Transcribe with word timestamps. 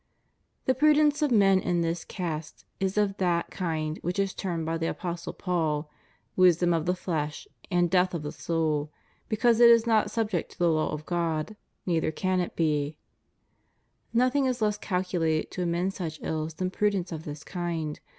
The 0.65 0.73
prudence 0.73 1.21
of 1.21 1.29
men 1.29 1.59
of 1.59 1.83
this 1.83 2.03
cast 2.03 2.65
is 2.79 2.97
of 2.97 3.17
that 3.17 3.51
kind 3.51 3.99
which 4.01 4.17
is 4.17 4.33
termed 4.33 4.65
by 4.65 4.79
the 4.79 4.87
Apostle 4.87 5.31
Paul 5.31 5.91
wisdom 6.35 6.73
of 6.73 6.87
the 6.87 6.95
flesh 6.95 7.47
and 7.69 7.87
death 7.87 8.15
of 8.15 8.23
the 8.23 8.31
soul, 8.31 8.91
becaiise 9.29 9.59
it 9.59 9.69
is 9.69 9.85
not 9.85 10.09
subject 10.09 10.53
to 10.53 10.57
the 10.57 10.71
law 10.71 10.89
of 10.89 11.05
God, 11.05 11.55
neither 11.85 12.09
can 12.11 12.39
it 12.39 12.55
be} 12.55 12.97
Nothing 14.11 14.47
is 14.47 14.59
less 14.59 14.79
calculated 14.79 15.51
to 15.51 15.61
amend 15.61 15.93
such 15.93 16.19
ills 16.23 16.55
than 16.55 16.71
prudence 16.71 17.11
of 17.11 17.23
this 17.23 17.43
kind. 17.43 17.99